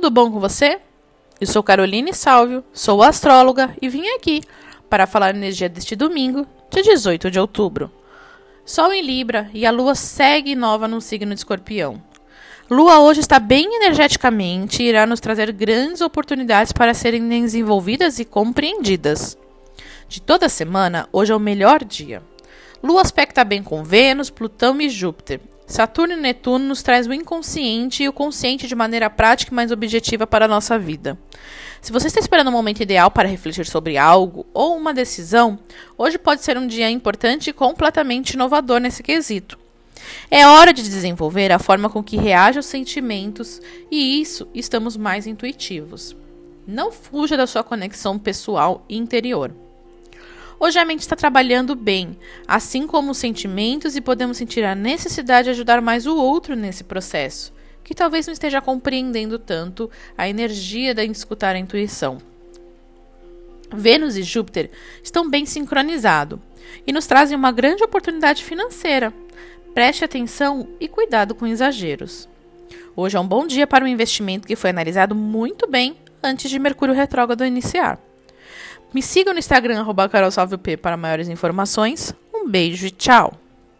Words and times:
tudo 0.00 0.12
bom 0.12 0.30
com 0.30 0.38
você? 0.38 0.78
Eu 1.40 1.46
sou 1.48 1.60
Caroline 1.60 2.14
Salvio, 2.14 2.62
sou 2.72 3.02
astróloga 3.02 3.76
e 3.82 3.88
vim 3.88 4.06
aqui 4.10 4.42
para 4.88 5.08
falar 5.08 5.26
a 5.26 5.36
energia 5.36 5.68
deste 5.68 5.96
domingo, 5.96 6.46
dia 6.70 6.84
18 6.84 7.28
de 7.28 7.40
outubro. 7.40 7.90
Sol 8.64 8.92
em 8.92 9.02
Libra 9.02 9.50
e 9.52 9.66
a 9.66 9.72
Lua 9.72 9.96
segue 9.96 10.54
nova 10.54 10.86
no 10.86 11.00
signo 11.00 11.34
de 11.34 11.40
Escorpião. 11.40 12.00
Lua 12.70 13.00
hoje 13.00 13.18
está 13.18 13.40
bem 13.40 13.74
energeticamente 13.74 14.84
e 14.84 14.86
irá 14.86 15.04
nos 15.04 15.18
trazer 15.18 15.50
grandes 15.50 16.00
oportunidades 16.00 16.70
para 16.70 16.94
serem 16.94 17.28
desenvolvidas 17.28 18.20
e 18.20 18.24
compreendidas. 18.24 19.36
De 20.08 20.22
toda 20.22 20.46
a 20.46 20.48
semana, 20.48 21.08
hoje 21.12 21.32
é 21.32 21.34
o 21.34 21.40
melhor 21.40 21.82
dia. 21.82 22.22
Lua 22.80 23.02
aspecta 23.02 23.42
bem 23.42 23.64
com 23.64 23.82
Vênus, 23.82 24.30
Plutão 24.30 24.80
e 24.80 24.88
Júpiter. 24.88 25.40
Saturno 25.68 26.14
e 26.14 26.16
Netuno 26.16 26.64
nos 26.64 26.82
traz 26.82 27.06
o 27.06 27.12
inconsciente 27.12 28.02
e 28.02 28.08
o 28.08 28.12
consciente 28.12 28.66
de 28.66 28.74
maneira 28.74 29.10
prática 29.10 29.52
e 29.52 29.54
mais 29.54 29.70
objetiva 29.70 30.26
para 30.26 30.46
a 30.46 30.48
nossa 30.48 30.78
vida. 30.78 31.18
Se 31.82 31.92
você 31.92 32.06
está 32.06 32.18
esperando 32.18 32.48
um 32.48 32.52
momento 32.52 32.82
ideal 32.82 33.10
para 33.10 33.28
refletir 33.28 33.66
sobre 33.66 33.98
algo 33.98 34.46
ou 34.54 34.74
uma 34.74 34.94
decisão, 34.94 35.58
hoje 35.98 36.16
pode 36.16 36.42
ser 36.42 36.56
um 36.56 36.66
dia 36.66 36.88
importante 36.88 37.50
e 37.50 37.52
completamente 37.52 38.30
inovador 38.30 38.80
nesse 38.80 39.02
quesito. 39.02 39.58
É 40.30 40.46
hora 40.46 40.72
de 40.72 40.82
desenvolver 40.82 41.52
a 41.52 41.58
forma 41.58 41.90
com 41.90 42.02
que 42.02 42.16
reage 42.16 42.58
aos 42.58 42.66
sentimentos 42.66 43.60
e 43.90 44.22
isso 44.22 44.48
estamos 44.54 44.96
mais 44.96 45.26
intuitivos. 45.26 46.16
Não 46.66 46.90
fuja 46.90 47.36
da 47.36 47.46
sua 47.46 47.62
conexão 47.62 48.18
pessoal 48.18 48.86
e 48.88 48.96
interior. 48.96 49.54
Hoje 50.60 50.76
a 50.76 50.84
mente 50.84 51.00
está 51.00 51.14
trabalhando 51.14 51.76
bem, 51.76 52.18
assim 52.46 52.84
como 52.84 53.12
os 53.12 53.18
sentimentos, 53.18 53.94
e 53.94 54.00
podemos 54.00 54.36
sentir 54.36 54.64
a 54.64 54.74
necessidade 54.74 55.44
de 55.44 55.50
ajudar 55.50 55.80
mais 55.80 56.04
o 56.04 56.16
outro 56.16 56.56
nesse 56.56 56.82
processo, 56.82 57.52
que 57.84 57.94
talvez 57.94 58.26
não 58.26 58.32
esteja 58.32 58.60
compreendendo 58.60 59.38
tanto 59.38 59.88
a 60.16 60.28
energia 60.28 60.92
da 60.92 61.04
escutar 61.04 61.54
a 61.54 61.58
intuição. 61.58 62.18
Vênus 63.72 64.16
e 64.16 64.22
Júpiter 64.22 64.70
estão 65.00 65.30
bem 65.30 65.46
sincronizados 65.46 66.40
e 66.84 66.92
nos 66.92 67.06
trazem 67.06 67.36
uma 67.36 67.52
grande 67.52 67.84
oportunidade 67.84 68.42
financeira. 68.42 69.14
Preste 69.74 70.04
atenção 70.04 70.66
e 70.80 70.88
cuidado 70.88 71.36
com 71.36 71.46
exageros. 71.46 72.28
Hoje 72.96 73.16
é 73.16 73.20
um 73.20 73.28
bom 73.28 73.46
dia 73.46 73.66
para 73.66 73.84
um 73.84 73.88
investimento 73.88 74.48
que 74.48 74.56
foi 74.56 74.70
analisado 74.70 75.14
muito 75.14 75.68
bem 75.68 75.96
antes 76.20 76.50
de 76.50 76.58
Mercúrio 76.58 76.94
retrógrado 76.94 77.44
iniciar. 77.44 78.07
Me 78.92 79.02
siga 79.02 79.32
no 79.32 79.38
Instagram, 79.38 79.80
arroba 79.80 80.08
para 80.76 80.96
maiores 80.96 81.28
informações. 81.28 82.14
Um 82.34 82.48
beijo 82.48 82.86
e 82.86 82.90
tchau! 82.90 83.47